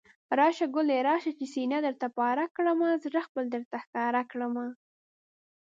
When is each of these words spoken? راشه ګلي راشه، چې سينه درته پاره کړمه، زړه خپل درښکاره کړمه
راشه 0.39 0.65
ګلي 0.75 0.97
راشه، 1.09 1.31
چې 1.39 1.45
سينه 1.53 1.77
درته 1.85 2.07
پاره 2.17 2.45
کړمه، 2.55 2.89
زړه 3.03 3.21
خپل 3.27 3.43
درښکاره 3.53 4.21
کړمه 4.31 4.65